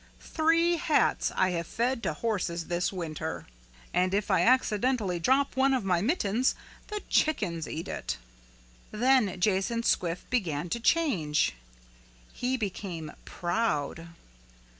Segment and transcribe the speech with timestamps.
[0.33, 3.45] Three hats I have fed to horses this winter.
[3.93, 6.55] "And if I accidentally drop one of my mittens
[6.87, 8.17] the chickens eat it."
[8.89, 11.53] Then Jason Squiff began to change.
[12.33, 14.07] He became proud.